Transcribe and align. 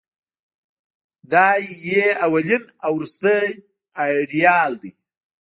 دای 1.31 1.61
یې 1.89 2.05
اولین 2.25 2.63
او 2.85 2.91
وروستۍ 2.97 3.45
ایډیال 4.01 4.71
دی. 4.81 4.91